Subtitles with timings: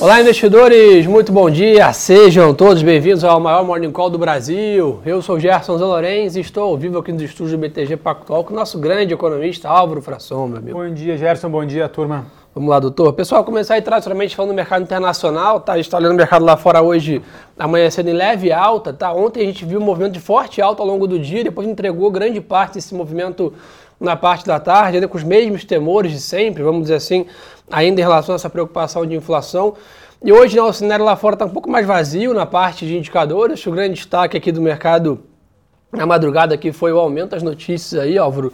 [0.00, 1.92] Olá, investidores, muito bom dia.
[1.92, 4.98] Sejam todos bem-vindos ao maior Morning Call do Brasil.
[5.04, 8.54] Eu sou Gerson Zalorenz e estou ao vivo aqui nos estúdios do BTG Pactual com
[8.54, 10.78] o nosso grande economista Álvaro Frasson, meu amigo.
[10.78, 11.50] Bom dia, Gerson.
[11.50, 12.24] Bom dia, turma.
[12.54, 13.12] Vamos lá, doutor.
[13.12, 15.74] Pessoal, começar aí tradicionalmente falando do mercado internacional, tá?
[15.74, 17.20] A gente está olhando o mercado lá fora hoje,
[17.58, 19.12] amanhecendo em leve alta, tá?
[19.12, 22.10] Ontem a gente viu um movimento de forte alta ao longo do dia, depois entregou
[22.10, 23.52] grande parte desse movimento
[24.00, 27.26] na parte da tarde, ainda com os mesmos temores de sempre, vamos dizer assim,
[27.70, 29.74] ainda em relação a essa preocupação de inflação.
[30.24, 32.96] E hoje né, o cenário lá fora está um pouco mais vazio na parte de
[32.96, 33.64] indicadores.
[33.66, 35.20] O grande destaque aqui do mercado
[35.92, 38.52] na madrugada aqui foi o aumento das notícias aí, Álvaro,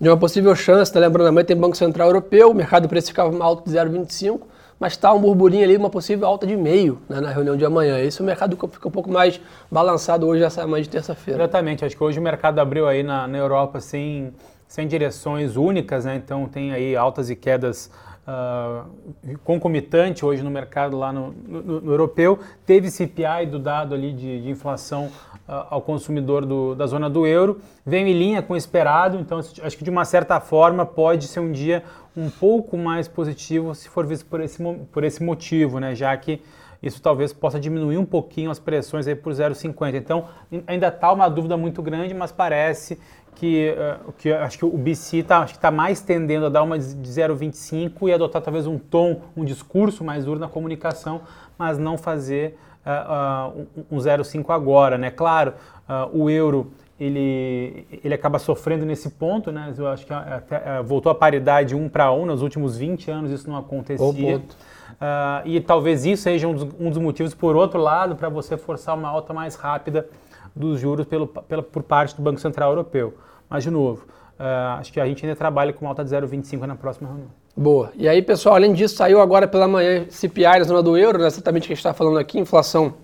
[0.00, 3.44] de uma possível chance, tá lembrando, amanhã tem Banco Central Europeu, o mercado precificava uma
[3.44, 4.40] alta de 0,25,
[4.78, 7.98] mas está um burburinho ali, uma possível alta de meio né, na reunião de amanhã.
[8.00, 11.44] Isso o mercado fica um pouco mais balançado hoje, essa manhã de terça-feira.
[11.44, 14.34] Exatamente, acho que hoje o mercado abriu aí na, na Europa sem,
[14.68, 16.16] sem direções únicas, né?
[16.16, 17.90] então tem aí altas e quedas
[18.26, 22.38] uh, concomitante hoje no mercado lá no, no, no, europeu.
[22.64, 27.26] Teve CPI do dado ali de, de inflação uh, ao consumidor do, da zona do
[27.26, 27.60] euro.
[27.84, 31.40] Vem em linha com o esperado, então acho que de uma certa forma pode ser
[31.40, 31.82] um dia
[32.16, 35.94] um pouco mais positivo se for visto por esse, por esse motivo, né?
[35.94, 36.42] já que
[36.82, 39.94] isso talvez possa diminuir um pouquinho as pressões aí por 0,50.
[39.94, 40.28] Então
[40.66, 42.98] ainda está uma dúvida muito grande, mas parece
[43.36, 46.86] que, uh, que acho que o BC está tá mais tendendo a dar uma de
[46.86, 51.20] 0,25 e adotar talvez um tom, um discurso mais duro na comunicação,
[51.58, 55.10] mas não fazer uh, uh, um 0,5 agora, né?
[55.10, 55.52] Claro,
[56.12, 59.72] o euro ele, ele acaba sofrendo nesse ponto, né?
[59.76, 63.48] Eu acho que até, voltou a paridade 1 para 1, nos últimos 20 anos isso
[63.48, 64.42] não acontecia.
[65.44, 68.96] e talvez isso seja um dos, um dos motivos, por outro lado, para você forçar
[68.96, 70.08] uma alta mais rápida
[70.56, 73.14] dos juros pelo, pela, por parte do Banco Central Europeu.
[73.48, 74.06] Mas, de novo,
[74.40, 77.28] uh, acho que a gente ainda trabalha com alta de 0,25 na próxima reunião.
[77.54, 77.92] Boa.
[77.94, 81.26] E aí, pessoal, além disso, saiu agora pela manhã CPI na zona do euro, né,
[81.26, 82.94] exatamente o que a gente está falando aqui, inflação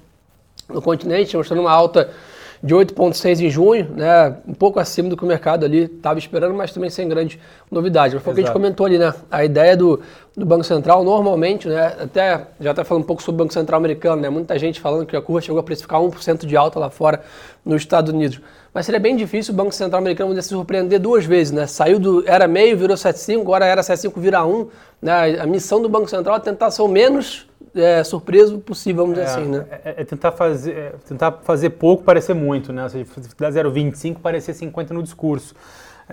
[0.68, 2.10] no continente, mostrando uma alta
[2.62, 4.36] de 8,6 em junho, né?
[4.46, 8.14] Um pouco acima do que o mercado ali estava esperando, mas também sem grande novidade.
[8.14, 9.12] Mas foi o que a gente comentou ali, né?
[9.30, 10.00] A ideia do,
[10.36, 11.94] do Banco Central, normalmente, né?
[12.00, 14.30] Até já está falando um pouco sobre o Banco Central americano, né?
[14.30, 17.22] Muita gente falando que a curva chegou a precificar 1% de alta lá fora
[17.64, 18.40] nos Estados Unidos.
[18.72, 21.66] Mas seria bem difícil o Banco Central americano se surpreender duas vezes, né?
[21.66, 24.68] Saiu do era meio, virou 7,5, agora era 7,5, vira 1.
[25.02, 25.40] Né?
[25.40, 29.28] A missão do Banco Central é tentar ser o menos é, surpreso possível, vamos dizer
[29.28, 29.66] é, assim, né?
[29.84, 32.82] É, é, tentar, fazer, é tentar fazer pouco parecer muito, né?
[32.82, 33.06] Ou seja,
[33.38, 35.54] dar 0,25 parecer 50 no discurso.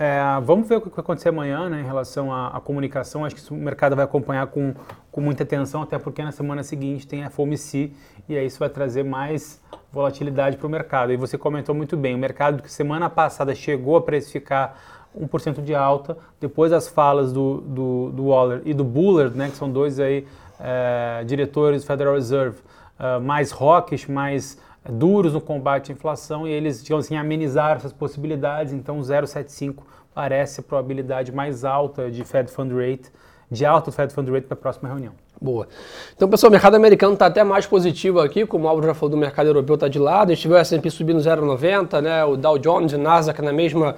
[0.02, 3.22] É, vamos ver o que vai acontecer amanhã né, em relação à, à, comunicação.
[3.22, 4.72] Acho que o mercado vai acompanhar com,
[5.12, 7.92] com muita atenção, até porque na semana seguinte tem a FOMC
[8.26, 9.60] e aí isso vai trazer mais
[9.92, 11.12] volatilidade para o mercado.
[11.12, 14.74] E você comentou muito bem, o mercado que semana passada chegou a precificar
[15.14, 19.56] 1% de alta, depois das falas do, do, do Waller e do Bullard, né, que
[19.56, 20.26] são dois aí
[20.58, 22.56] é, diretores do Federal Reserve
[22.98, 24.58] é, mais hawkish, mais
[24.88, 28.72] duros no combate à inflação e eles, digamos assim, amenizaram essas possibilidades.
[28.72, 29.76] Então, 0,75
[30.14, 33.10] parece a probabilidade mais alta de Fed Fund Rate,
[33.50, 35.12] de alta Fed Fund Rate para a próxima reunião.
[35.40, 35.66] Boa.
[36.14, 39.10] Então, pessoal, o mercado americano está até mais positivo aqui, como o Álvaro já falou,
[39.10, 40.30] do mercado europeu está de lado.
[40.30, 42.24] A gente viu o S&P subindo 0,90, né?
[42.24, 43.96] o Dow Jones e Nasdaq na mesma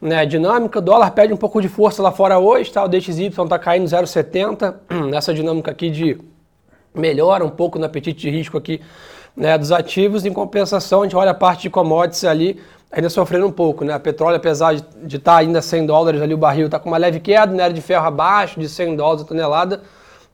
[0.00, 0.80] né, dinâmica.
[0.80, 2.84] O dólar perde um pouco de força lá fora hoje, tá?
[2.84, 4.74] o DXY está caindo 0,70,
[5.08, 6.18] nessa dinâmica aqui de
[6.92, 8.80] melhora um pouco no apetite de risco aqui
[9.36, 10.24] né, dos ativos.
[10.24, 12.60] Em compensação, a gente olha a parte de commodities ali,
[12.90, 13.84] ainda sofrendo um pouco.
[13.84, 13.92] Né?
[13.92, 16.98] A petróleo, apesar de estar tá ainda 100 dólares ali, o barril está com uma
[16.98, 19.82] leve queda, minério de ferro abaixo de 100 dólares a tonelada,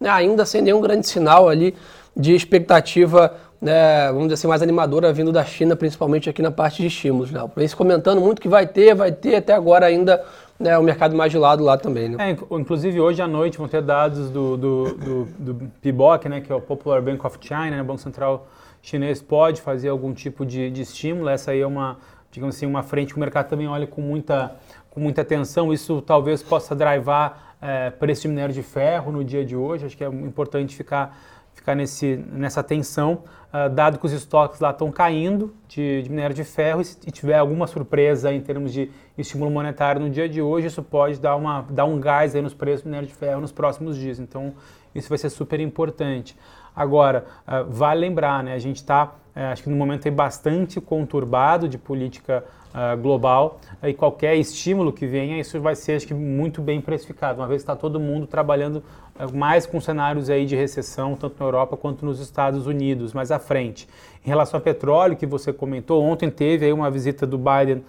[0.01, 1.75] né, ainda sem nenhum grande sinal ali
[2.15, 6.83] de expectativa, né, vamos dizer assim, mais animadora vindo da China, principalmente aqui na parte
[6.83, 7.31] de estímulos.
[7.31, 7.41] Né?
[7.67, 10.23] Se comentando muito que vai ter, vai ter, até agora ainda
[10.59, 12.09] né, o mercado mais de lado lá também.
[12.09, 12.31] Né?
[12.31, 16.51] É, inclusive hoje à noite vão ter dados do, do, do, do PBOC, né, que
[16.51, 18.47] é o Popular Bank of China, né, Banco Central
[18.83, 21.29] Chinês pode fazer algum tipo de, de estímulo.
[21.29, 21.99] Essa aí é uma,
[22.31, 24.55] digamos assim, uma frente que o mercado também olha com muita,
[24.91, 25.73] com muita atenção.
[25.73, 29.87] Isso talvez possa drivar é, preço de minério de ferro no dia de hoje.
[29.87, 31.19] Acho que é importante ficar
[31.57, 36.35] ficar nesse, nessa tensão, uh, dado que os estoques lá estão caindo de, de, minério
[36.35, 40.43] de ferro e se tiver alguma surpresa em termos de estímulo monetário no dia de
[40.43, 43.41] hoje, isso pode dar, uma, dar um gás aí nos preços do minério de ferro
[43.41, 44.19] nos próximos dias.
[44.19, 44.55] Então,
[44.95, 46.37] isso vai ser super importante.
[46.77, 50.79] Agora, uh, vale lembrar, né, a gente está, uh, acho que no momento é bastante
[50.79, 52.45] conturbado de política
[52.75, 57.41] uh, global e qualquer estímulo que venha, isso vai ser, acho que, muito bem precificado,
[57.41, 58.83] uma vez que está todo mundo trabalhando
[59.33, 63.39] mais com cenários aí de recessão, tanto na Europa quanto nos Estados Unidos, mais à
[63.39, 63.89] frente.
[64.23, 67.83] Em relação ao petróleo, que você comentou, ontem teve aí uma visita do Biden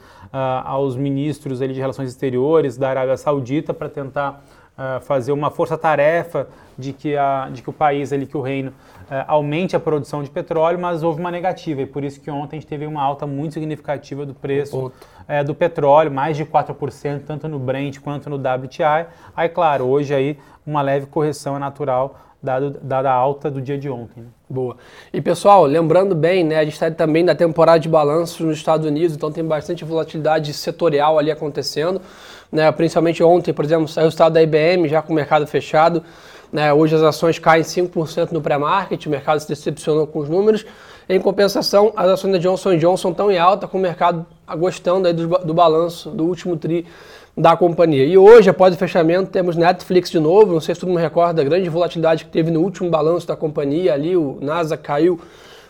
[0.63, 4.41] aos ministros ali de relações exteriores da Arábia Saudita para tentar
[4.77, 6.47] uh, fazer uma força-tarefa
[6.77, 7.15] de, que
[7.51, 11.03] de que o país, ali, que o reino, uh, aumente a produção de petróleo, mas
[11.03, 11.81] houve uma negativa.
[11.81, 15.43] E por isso que ontem a gente teve uma alta muito significativa do preço uh,
[15.45, 19.07] do petróleo, mais de 4%, tanto no Brent quanto no WTI.
[19.35, 23.77] Aí, claro, hoje aí uma leve correção é natural dado, dada a alta do dia
[23.77, 24.21] de ontem.
[24.21, 24.27] Né?
[24.49, 24.77] Boa.
[25.13, 28.87] E pessoal, lembrando bem, né, a gente está também na temporada de balanços nos Estados
[28.87, 32.01] Unidos, então tem bastante volatilidade setorial ali acontecendo.
[32.49, 36.01] Né, principalmente ontem, por exemplo, saiu o estado da IBM já com o mercado fechado.
[36.51, 40.65] Né, hoje as ações caem 5% no pré-market, o mercado se decepcionou com os números.
[41.09, 44.25] Em compensação, as ações da Johnson Johnson estão em alta, com o mercado
[44.57, 46.85] gostando aí do, do balanço do último TRI
[47.37, 48.03] da companhia.
[48.03, 50.53] E hoje, após o fechamento, temos Netflix de novo.
[50.53, 53.35] Não sei se todo mundo recorda a grande volatilidade que teve no último balanço da
[53.35, 54.17] companhia ali.
[54.17, 55.19] O NASA caiu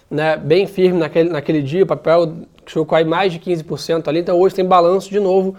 [0.09, 2.33] né, bem firme naquele, naquele dia, o papel
[2.65, 4.19] chegou a cair mais de 15% ali.
[4.19, 5.55] Então hoje tem balanço de novo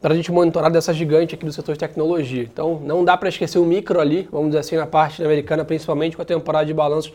[0.00, 2.42] para a gente monitorar dessa gigante aqui do setor de tecnologia.
[2.42, 6.16] Então não dá para esquecer o micro ali, vamos dizer assim, na parte americana, principalmente
[6.16, 7.12] com a temporada de balanços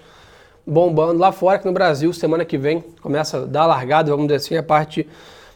[0.66, 4.38] bombando lá fora, que no Brasil, semana que vem, começa a dar largada, vamos dizer
[4.38, 5.06] assim, a parte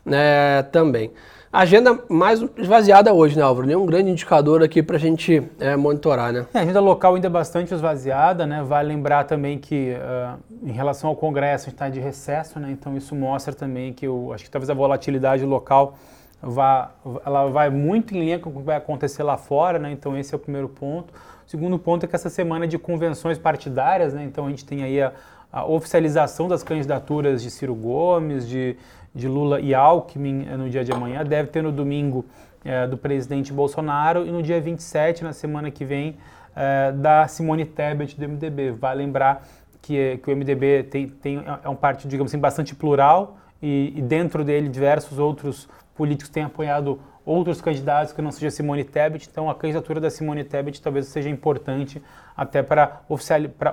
[0.05, 1.11] né, também.
[1.53, 3.67] Agenda mais esvaziada hoje, né, Álvaro?
[3.67, 6.45] Nenhum grande indicador aqui para a gente é, monitorar, né?
[6.53, 8.63] É, a agenda local ainda é bastante esvaziada, né?
[8.63, 12.71] Vale lembrar também que uh, em relação ao Congresso a gente está de recesso, né?
[12.71, 15.97] Então isso mostra também que eu acho que talvez a volatilidade local
[16.41, 16.91] vá,
[17.25, 19.91] ela vai muito em linha com o que vai acontecer lá fora, né?
[19.91, 21.13] Então esse é o primeiro ponto.
[21.45, 24.23] O segundo ponto é que essa semana de convenções partidárias, né?
[24.23, 25.11] Então a gente tem aí a,
[25.51, 28.77] a oficialização das candidaturas de Ciro Gomes, de
[29.13, 32.25] de Lula e Alckmin eh, no dia de amanhã, deve ter no domingo
[32.63, 36.17] é, do presidente Bolsonaro e no dia 27, na semana que vem,
[36.55, 38.71] é, da Simone Tebet do MDB.
[38.71, 39.45] Vale lembrar
[39.81, 44.01] que, que o MDB tem, tem, é um partido, digamos assim, bastante plural e, e
[44.01, 46.99] dentro dele diversos outros políticos têm apoiado
[47.31, 51.29] outros candidatos que não seja Simone Tebet, então a candidatura da Simone Tebet talvez seja
[51.29, 52.01] importante
[52.35, 53.01] até para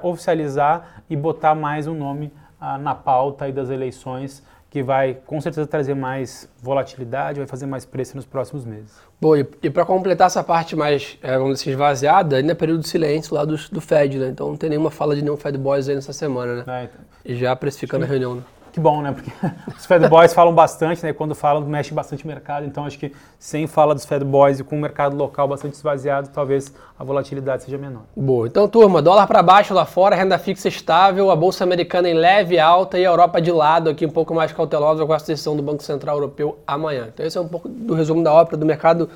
[0.03, 5.67] oficializar e botar mais um nome ah, na pauta das eleições que vai com certeza
[5.67, 8.93] trazer mais volatilidade, vai fazer mais preço nos próximos meses.
[9.21, 12.81] Bom, e, e para completar essa parte mais, é, vamos dizer, esvaziada, ainda é período
[12.81, 14.29] de silêncio lá do, do Fed, né?
[14.29, 16.65] Então não tem nenhuma fala de nenhum Fed Boys aí nessa semana, né?
[16.67, 17.01] É, então.
[17.25, 18.43] E já precificando a reunião, né?
[18.79, 19.11] Que bom, né?
[19.11, 19.33] Porque
[19.77, 21.13] os Fed Boys falam bastante, né?
[21.13, 22.65] Quando falam, mexe bastante o mercado.
[22.65, 26.29] Então, acho que sem fala dos Fed Boys e com o mercado local bastante esvaziado,
[26.33, 28.03] talvez a volatilidade seja menor.
[28.17, 28.47] Boa.
[28.47, 32.57] Então, turma, dólar para baixo lá fora, renda fixa estável, a bolsa americana em leve
[32.57, 35.63] alta e a Europa de lado aqui um pouco mais cautelosa com a decisão do
[35.63, 37.09] Banco Central Europeu amanhã.
[37.13, 39.11] Então, esse é um pouco do resumo da ópera do mercado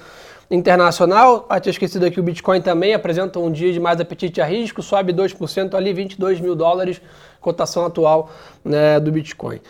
[0.52, 1.46] internacional.
[1.48, 4.82] Ah, tinha esquecido aqui o Bitcoin também apresenta um dia de mais apetite a risco,
[4.82, 7.00] sobe 2% ali, 22 mil dólares
[7.40, 8.30] cotação atual
[8.64, 9.60] né, do Bitcoin.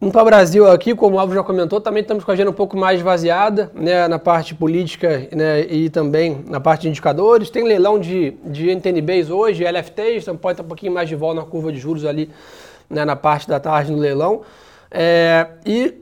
[0.00, 2.50] Indo para o Brasil aqui, como o Alvo já comentou, também estamos com a agenda
[2.50, 7.50] um pouco mais esvaziada né, na parte política né, e também na parte de indicadores.
[7.50, 11.40] Tem leilão de, de NTNBs hoje, LFTs, então pode estar um pouquinho mais de volta
[11.40, 12.30] na curva de juros ali
[12.88, 14.40] né, na parte da tarde no leilão.
[14.90, 15.94] É, e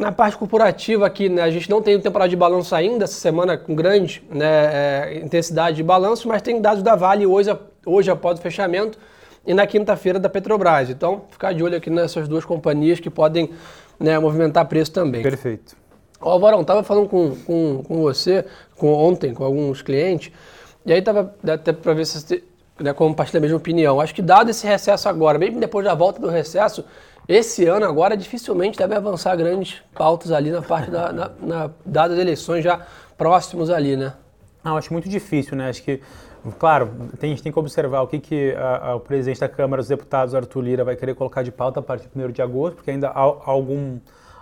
[0.00, 3.58] na parte corporativa aqui, né, a gente não tem temporada de balanço ainda, essa semana
[3.58, 7.54] com grande né, é, intensidade de balanço, mas tem dados da Vale hoje,
[7.84, 8.98] hoje após o fechamento
[9.46, 10.88] e na quinta-feira da Petrobras.
[10.88, 13.50] Então, ficar de olho aqui nessas duas companhias que podem
[13.98, 15.22] né, movimentar preço também.
[15.22, 15.76] Perfeito.
[16.18, 18.46] Ó, Alvarão, estava falando com, com, com você
[18.78, 20.32] com, ontem, com alguns clientes,
[20.86, 22.42] e aí estava até para ver se você
[22.80, 24.00] né, compartilha a mesma opinião.
[24.00, 26.86] Acho que dado esse recesso agora, mesmo depois da volta do recesso,
[27.32, 32.16] esse ano agora dificilmente deve avançar grandes pautas ali na parte da, na, na, dadas
[32.16, 32.84] as eleições já
[33.16, 34.14] próximos ali, né?
[34.64, 35.68] Não, acho muito difícil, né?
[35.68, 36.00] Acho que
[36.58, 39.82] Claro, a gente tem que observar o que, que a, a, o presidente da Câmara
[39.82, 42.76] dos Deputados, Arthur Lira, vai querer colocar de pauta a partir do 1 de agosto,
[42.76, 43.98] porque ainda há algum,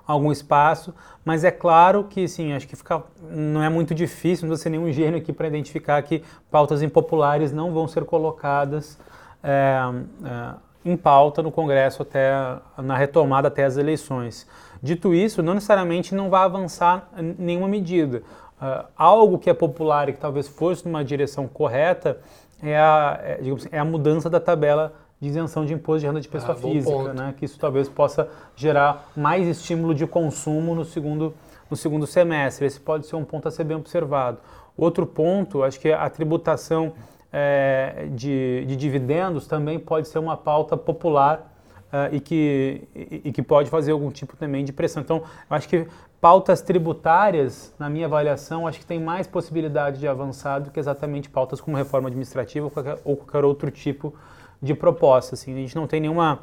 [0.07, 4.51] algum espaço, mas é claro que, sim, acho que fica, não é muito difícil, não
[4.51, 8.97] precisa ser nenhum gênio aqui para identificar que pautas impopulares não vão ser colocadas
[9.43, 9.81] é,
[10.25, 10.55] é,
[10.85, 12.33] em pauta no Congresso até
[12.79, 14.47] na retomada até as eleições.
[14.83, 17.09] Dito isso, não necessariamente não vai avançar
[17.39, 18.23] nenhuma medida.
[18.61, 22.19] Uh, algo que é popular e que talvez fosse numa direção correta
[22.63, 26.21] é a, é, assim, é a mudança da tabela de isenção de imposto de renda
[26.21, 27.35] de pessoa ah, física, né?
[27.37, 31.35] que isso talvez possa gerar mais estímulo de consumo no segundo,
[31.71, 32.67] no segundo semestre.
[32.67, 34.39] Esse pode ser um ponto a ser bem observado.
[34.77, 36.93] Outro ponto, acho que a tributação
[37.33, 41.55] é, de, de dividendos também pode ser uma pauta popular
[41.89, 45.03] Uh, e, que, e, e, que pode fazer algum tipo também de pressão.
[45.03, 45.87] Então, acho que
[46.21, 51.31] pautas tributárias, na minha avaliação, acho que tem mais possibilidade de avançar do que exatamente
[51.31, 54.15] pautas como reforma administrativa ou qualquer, ou qualquer outro tipo
[54.61, 55.35] de proposta.
[55.35, 55.55] Assim.
[55.55, 56.41] A gente não tem nenhuma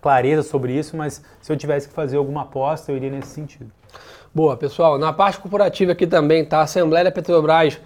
[0.00, 3.70] clareza sobre isso, mas se eu tivesse que fazer alguma aposta, eu iria nesse sentido.
[4.32, 4.96] Boa, pessoal.
[4.96, 6.60] Na parte corporativa aqui também, tá?
[6.60, 7.80] A Assembleia da Petrobras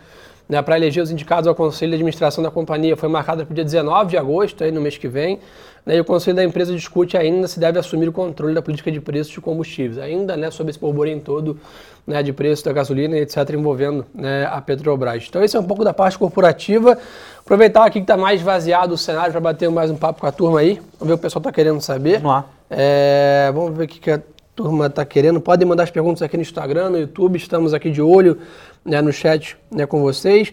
[0.48, 3.54] né, para eleger os indicados ao Conselho de Administração da companhia foi marcada para o
[3.54, 5.38] dia 19 de agosto, aí no mês que vem.
[5.84, 8.90] Né, e o Conselho da empresa discute ainda se deve assumir o controle da política
[8.90, 11.58] de preços de combustíveis, ainda né, sobre esse polvorim todo
[12.06, 15.26] né, de preço da gasolina etc., envolvendo né, a Petrobras.
[15.28, 16.98] Então, esse é um pouco da parte corporativa.
[17.40, 20.32] Aproveitar aqui que está mais vaziado o cenário para bater mais um papo com a
[20.32, 20.80] turma aí.
[20.98, 22.20] Vamos ver o que o pessoal está querendo saber.
[22.20, 22.44] Vamos lá.
[22.70, 24.20] É, vamos ver o que, que a
[24.54, 25.40] turma está querendo.
[25.40, 27.36] Podem mandar as perguntas aqui no Instagram, no YouTube.
[27.36, 28.38] Estamos aqui de olho
[28.84, 30.52] né, no chat né, com vocês.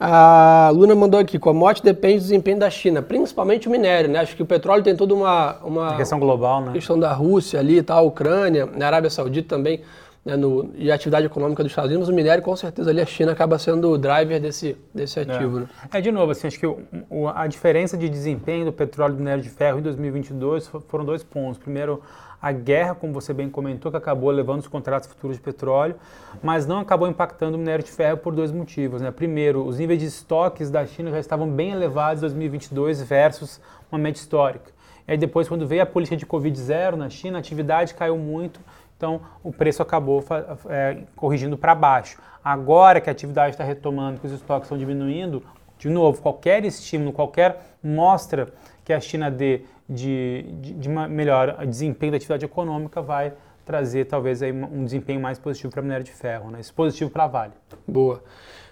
[0.00, 4.18] A Luna mandou aqui, commodity depende do desempenho da China, principalmente o minério, né?
[4.18, 5.58] Acho que o petróleo tem toda uma...
[5.62, 6.72] uma a questão global, né?
[6.72, 9.80] questão da Rússia ali e tal, a Ucrânia, na Arábia Saudita também,
[10.24, 13.06] né, no, e a atividade econômica dos Estados Unidos, o minério com certeza ali a
[13.06, 15.58] China acaba sendo o driver desse, desse ativo.
[15.58, 15.60] É.
[15.60, 15.68] Né?
[15.94, 19.16] é, de novo, assim, acho que o, o, a diferença de desempenho do petróleo e
[19.16, 21.58] do minério de ferro em 2022 foram dois pontos.
[21.58, 22.02] Primeiro,
[22.42, 25.94] a guerra, como você bem comentou, que acabou levando os contratos futuros de petróleo,
[26.42, 29.00] mas não acabou impactando o minério de ferro por dois motivos.
[29.00, 29.12] Né?
[29.12, 33.60] Primeiro, os níveis de estoques da China já estavam bem elevados em 2022 versus
[33.92, 34.72] uma média histórica.
[35.06, 38.18] E aí depois, quando veio a política de Covid zero na China, a atividade caiu
[38.18, 38.58] muito,
[38.96, 40.24] então o preço acabou
[40.68, 42.18] é, corrigindo para baixo.
[42.44, 45.44] Agora que a atividade está retomando, que os estoques estão diminuindo,
[45.78, 48.52] de novo, qualquer estímulo, qualquer mostra
[48.84, 53.32] que a China dê de, de, de melhor desempenho da atividade econômica vai
[53.64, 56.60] trazer talvez aí um desempenho mais positivo para a minério de ferro, né?
[56.60, 57.52] Isso positivo para a Vale.
[57.86, 58.22] Boa.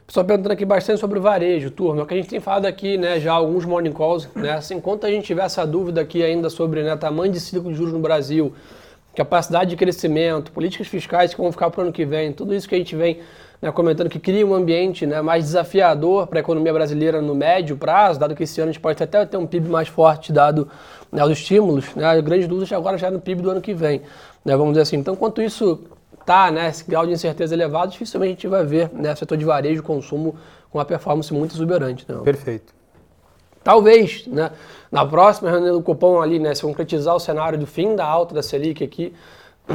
[0.07, 2.01] Pessoal perguntando aqui bastante sobre o varejo, turma.
[2.01, 4.53] É o que a gente tem falado aqui, né, já alguns morning calls, né?
[4.53, 7.77] Assim, enquanto a gente tiver essa dúvida aqui ainda sobre né, tamanho de ciclo de
[7.77, 8.53] juros no Brasil,
[9.15, 12.69] capacidade de crescimento, políticas fiscais que vão ficar para o ano que vem, tudo isso
[12.69, 13.21] que a gente vem
[13.61, 17.77] né, comentando que cria um ambiente né, mais desafiador para a economia brasileira no médio
[17.77, 20.69] prazo, dado que esse ano a gente pode até ter um PIB mais forte dado
[21.13, 23.75] né, os estímulos, né, a grande dúvida agora já é no PIB do ano que
[23.75, 24.03] vem,
[24.45, 24.97] né, vamos dizer assim.
[24.97, 25.81] Então, enquanto isso
[26.19, 29.45] está, né, esse grau de incerteza elevado, dificilmente a gente vai ver né, setor de
[29.45, 30.37] varejo, consumo
[30.71, 32.07] com uma performance muito exuberante.
[32.09, 32.17] Né?
[32.23, 32.80] Perfeito.
[33.63, 34.51] Talvez, né,
[34.91, 38.35] na próxima reunião do Copom ali, né, se concretizar o cenário do fim da alta
[38.35, 39.13] da Selic aqui,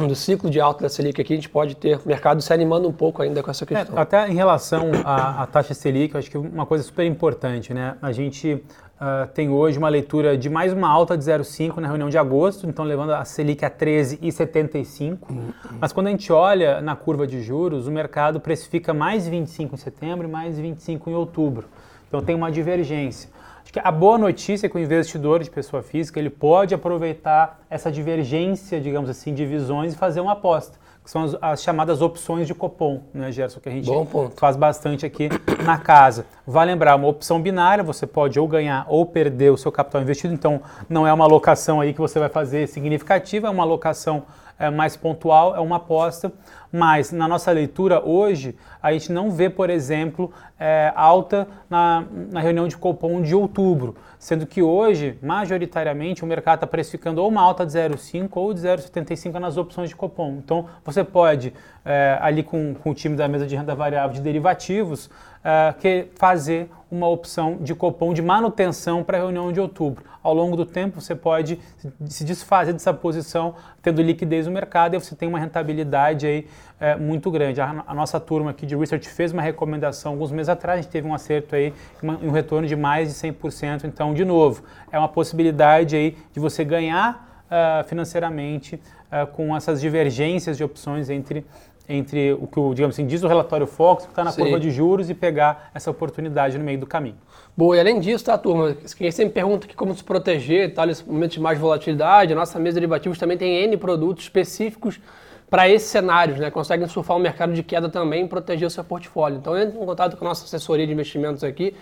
[0.06, 2.86] do ciclo de alta da Selic aqui, a gente pode ter o mercado se animando
[2.88, 3.96] um pouco ainda com essa é, questão.
[3.96, 7.72] É, até em relação à, à, taxa Selic, eu acho que uma coisa super importante,
[7.72, 7.96] né?
[8.02, 12.10] A gente uh, tem hoje uma leitura de mais uma alta de 0,5 na reunião
[12.10, 15.18] de agosto, então levando a Selic a 13,75.
[15.30, 15.52] Uhum.
[15.80, 19.78] Mas quando a gente olha na curva de juros, o mercado precifica mais 25 em
[19.78, 21.68] setembro e mais 25 em outubro.
[22.08, 23.30] Então tem uma divergência.
[23.66, 27.60] Acho que a boa notícia é que o investidor de pessoa física ele pode aproveitar
[27.68, 32.00] essa divergência, digamos assim, de visões e fazer uma aposta, que são as, as chamadas
[32.00, 33.90] opções de cupom, né, Gerson, que a gente
[34.36, 35.28] faz bastante aqui
[35.64, 36.26] na casa.
[36.46, 40.32] Vai lembrar, uma opção binária, você pode ou ganhar ou perder o seu capital investido,
[40.32, 44.22] então não é uma alocação aí que você vai fazer significativa, é uma alocação
[44.60, 46.32] é, mais pontual, é uma aposta,
[46.76, 50.30] mas na nossa leitura hoje, a gente não vê, por exemplo,
[50.60, 56.56] é, alta na, na reunião de Copom de outubro, sendo que hoje, majoritariamente, o mercado
[56.56, 60.36] está precificando ou uma alta de 0,5 ou de 0,75 nas opções de Copom.
[60.44, 64.20] Então, você pode, é, ali com, com o time da mesa de renda variável de
[64.20, 65.08] derivativos,
[65.42, 70.04] é, que fazer uma opção de cupom de manutenção para a reunião de outubro.
[70.20, 71.60] Ao longo do tempo, você pode
[72.06, 76.96] se desfazer dessa posição, tendo liquidez no mercado e você tem uma rentabilidade aí, é,
[76.96, 77.60] muito grande.
[77.60, 80.90] A, a, nossa turma aqui de Research fez uma recomendação alguns meses atrás, a gente
[80.90, 83.84] teve um acerto aí, uma, um retorno de mais de 100%.
[83.84, 89.80] Então, de novo, é uma possibilidade aí de você ganhar uh, financeiramente uh, com essas
[89.80, 91.44] divergências de opções entre
[91.88, 94.42] entre o que, digamos assim, diz o relatório Fox, que está na Sim.
[94.42, 97.16] curva de juros e pegar essa oportunidade no meio do caminho.
[97.56, 98.76] Boa, e além disso, tá, turma?
[98.96, 102.58] Quem sempre pergunta aqui como se proteger, tal, nesse momento de mais volatilidade, a nossa
[102.58, 105.00] mesa de derivativos também tem N produtos específicos
[105.48, 106.50] para esses cenários, né?
[106.50, 109.38] Conseguem surfar o mercado de queda também e proteger o seu portfólio.
[109.38, 111.74] Então, entre em contato com a nossa assessoria de investimentos aqui,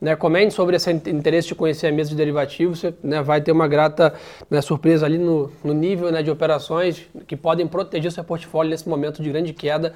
[0.00, 3.52] né, comente sobre esse interesse de conhecer a mesa de derivativos, você né, vai ter
[3.52, 4.14] uma grata
[4.48, 8.88] né, surpresa ali no, no nível né, de operações que podem proteger seu portfólio nesse
[8.88, 9.92] momento de grande queda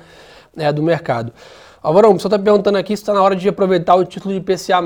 [0.54, 1.33] né, do mercado.
[1.84, 4.40] Alvarão, o pessoal está perguntando aqui se está na hora de aproveitar o título de
[4.40, 4.80] PCA+.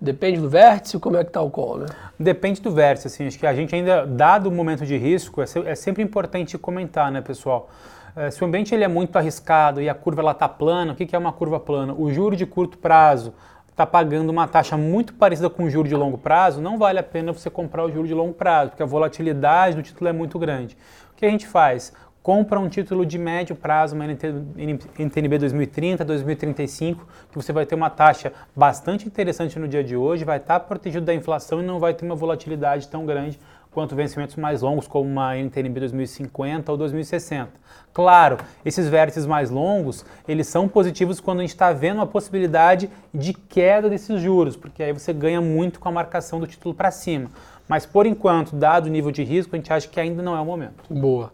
[0.00, 1.86] Depende do vértice, como é que está o call, né?
[2.18, 5.44] Depende do vértice, assim, acho que a gente ainda, dado o momento de risco, é,
[5.64, 7.70] é sempre importante comentar, né, pessoal?
[8.16, 11.06] É, se o ambiente ele é muito arriscado e a curva está plana, o que,
[11.06, 11.94] que é uma curva plana?
[11.96, 13.32] O juro de curto prazo,
[13.70, 17.02] está pagando uma taxa muito parecida com o juro de longo prazo, não vale a
[17.04, 20.36] pena você comprar o juro de longo prazo, porque a volatilidade do título é muito
[20.36, 20.76] grande.
[21.12, 21.92] O que a gente faz?
[22.22, 27.88] Compra um título de médio prazo, uma NTNB 2030, 2035, que você vai ter uma
[27.88, 31.94] taxa bastante interessante no dia de hoje, vai estar protegido da inflação e não vai
[31.94, 37.52] ter uma volatilidade tão grande quanto vencimentos mais longos, como uma NTNB 2050 ou 2060.
[37.94, 38.36] Claro,
[38.66, 43.32] esses vértices mais longos, eles são positivos quando a gente está vendo a possibilidade de
[43.32, 47.30] queda desses juros, porque aí você ganha muito com a marcação do título para cima.
[47.66, 50.40] Mas por enquanto, dado o nível de risco, a gente acha que ainda não é
[50.40, 50.84] o momento.
[50.90, 51.32] Boa.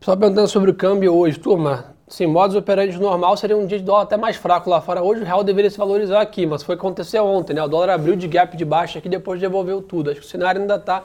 [0.00, 3.84] Só perguntando sobre o câmbio hoje, turma, Sim, modos operantes normal seria um dia de
[3.84, 5.02] dólar até mais fraco lá fora.
[5.02, 7.60] Hoje o real deveria se valorizar aqui, mas foi acontecer ontem, né?
[7.64, 10.10] O dólar abriu de gap de baixa aqui depois devolveu tudo.
[10.10, 11.02] Acho que o cenário ainda está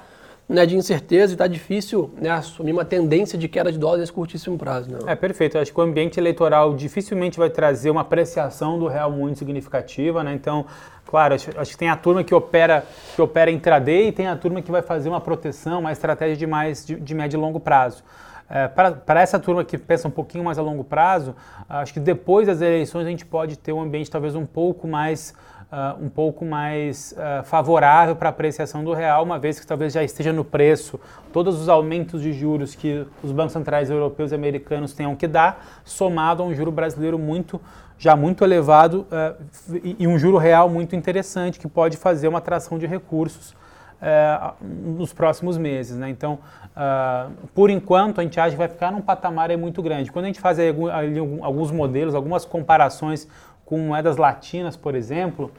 [0.48, 4.14] né, de incerteza e está difícil né, assumir uma tendência de queda de dólar nesse
[4.14, 4.92] curtíssimo prazo.
[4.92, 5.00] Né?
[5.08, 5.58] É perfeito.
[5.58, 10.36] Acho que o ambiente eleitoral dificilmente vai trazer uma apreciação do real muito significativa, né?
[10.36, 10.68] Então,
[11.08, 14.36] claro, acho, acho, que tem a turma que opera que opera intraday e tem a
[14.36, 17.60] turma que vai fazer uma proteção, uma estratégia de mais de, de médio e longo
[17.60, 18.04] prazo.
[18.54, 21.34] É, para essa turma que pensa um pouquinho mais a longo prazo,
[21.70, 25.34] acho que depois das eleições a gente pode ter um ambiente talvez um pouco mais,
[25.72, 29.94] uh, um pouco mais uh, favorável para a apreciação do real, uma vez que talvez
[29.94, 31.00] já esteja no preço
[31.32, 35.82] todos os aumentos de juros que os bancos centrais europeus e americanos tenham que dar,
[35.86, 37.62] somado a um juro brasileiro muito
[37.98, 42.40] já muito elevado uh, e, e um juro real muito interessante que pode fazer uma
[42.40, 43.56] atração de recursos
[44.62, 45.96] nos próximos meses.
[45.98, 46.10] Né?
[46.10, 46.40] Então,
[46.76, 50.12] uh, por enquanto, a gente acha que vai ficar num patamar muito grande.
[50.12, 50.58] Quando a gente faz
[51.44, 53.28] alguns modelos, algumas comparações
[53.66, 55.52] com moedas latinas, por exemplo,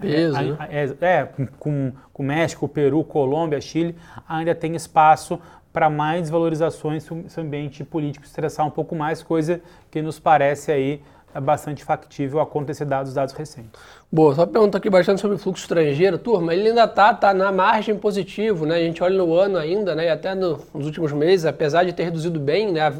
[0.00, 0.56] Peso, é, né?
[0.70, 1.28] é, é,
[1.58, 3.94] com, com México, Peru, Colômbia, Chile,
[4.26, 5.38] ainda tem espaço
[5.72, 10.72] para mais desvalorizações se o ambiente político estressar um pouco mais, coisa que nos parece
[10.72, 11.02] aí
[11.34, 13.80] é bastante factível acontecer dados dados recentes.
[14.10, 16.18] Boa, só pergunta aqui bastante sobre o fluxo estrangeiro.
[16.18, 18.76] Turma, ele ainda está tá na margem positivo, né?
[18.76, 20.06] A gente olha no ano ainda, né?
[20.06, 22.92] E até no, nos últimos meses, apesar de ter reduzido bem né, a,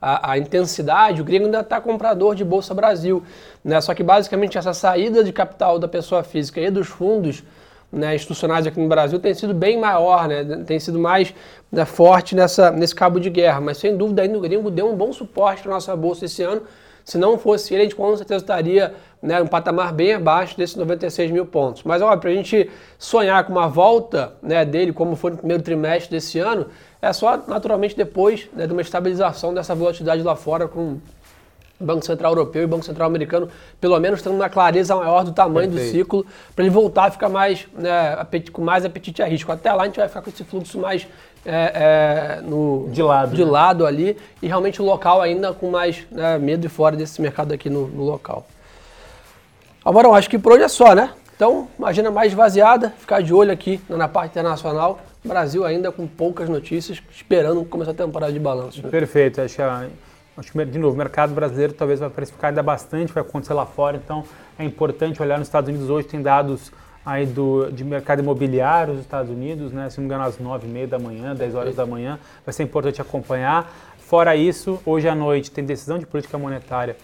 [0.00, 3.22] a, a intensidade, o gringo ainda está comprador de Bolsa Brasil.
[3.64, 3.80] Né?
[3.80, 7.44] Só que basicamente essa saída de capital da pessoa física e dos fundos
[7.92, 11.32] né, institucionais aqui no Brasil tem sido bem maior, né, tem sido mais
[11.70, 13.60] né, forte nessa, nesse cabo de guerra.
[13.60, 16.62] Mas sem dúvida ainda o gringo deu um bom suporte para nossa bolsa esse ano
[17.06, 20.74] se não fosse ele, a gente com certeza estaria né, um patamar bem abaixo desses
[20.74, 21.84] 96 mil pontos.
[21.84, 25.62] Mas, ó, para a gente sonhar com uma volta né, dele, como foi no primeiro
[25.62, 26.66] trimestre desse ano,
[27.00, 30.98] é só naturalmente depois né, de uma estabilização dessa volatilidade lá fora com
[31.78, 33.48] Banco Central Europeu e Banco Central Americano,
[33.80, 35.92] pelo menos tendo uma clareza maior do tamanho Perfeito.
[35.92, 36.26] do ciclo,
[36.56, 38.16] para ele voltar a ficar mais, né,
[38.52, 39.52] com mais apetite a risco.
[39.52, 41.06] Até lá a gente vai ficar com esse fluxo mais
[41.46, 43.50] é, é, no, de, lado, de né?
[43.50, 47.52] lado ali e realmente o local ainda com mais né, medo e fora desse mercado
[47.52, 48.46] aqui no, no local.
[49.84, 51.10] Agora, acho que por hoje é só, né?
[51.36, 54.98] Então, imagina mais esvaziada, ficar de olho aqui na parte internacional.
[55.22, 58.82] Brasil ainda com poucas notícias, esperando começar a temporada de balanço.
[58.82, 58.88] Né?
[58.88, 63.12] Perfeito, acho que, acho que, de novo, o mercado brasileiro talvez vai precificar ainda bastante,
[63.12, 64.24] vai acontecer lá fora, então
[64.58, 66.72] é importante olhar nos Estados Unidos hoje, tem dados
[67.06, 69.88] aí do, de mercado imobiliário dos Estados Unidos, né?
[69.88, 72.18] Se não me engano, às 9 e meia da manhã, 10 horas da manhã.
[72.44, 73.72] Vai ser importante acompanhar.
[73.96, 76.96] Fora isso, hoje à noite tem decisão de política monetária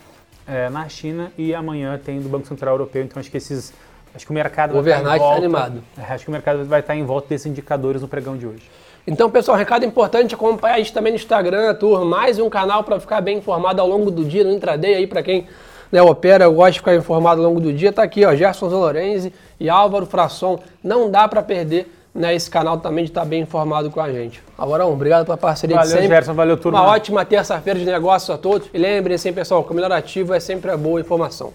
[0.46, 3.04] é, na China e amanhã tem do Banco Central Europeu.
[3.04, 3.72] Então acho que esses.
[4.14, 5.82] Acho que o mercado vai estar volta, animado.
[5.96, 8.68] É, acho que o mercado vai estar em volta desses indicadores no pregão de hoje.
[9.06, 13.00] Então, pessoal, recado importante, acompanhar a gente também no Instagram, turma, mais um canal para
[13.00, 15.48] ficar bem informado ao longo do dia no intraday aí para quem
[15.92, 17.92] né, opera, eu gosto de ficar informado ao longo do dia.
[17.92, 20.58] Tá aqui, ó, Gerson Zolorenzi e Álvaro Frasson.
[20.82, 24.10] Não dá para perder né, esse canal também de estar tá bem informado com a
[24.10, 24.42] gente.
[24.56, 26.16] Agora, um, obrigado pela parceria valeu, de sempre.
[26.16, 26.80] Gerson, valeu, turma.
[26.80, 28.68] Uma ótima terça-feira de negócios a todos.
[28.72, 31.52] E lembrem-se, pessoal, que o melhor ativo é sempre a boa informação.